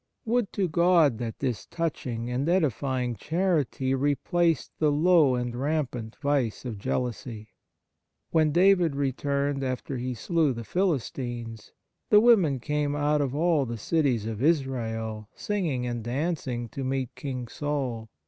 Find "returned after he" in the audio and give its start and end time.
8.95-10.15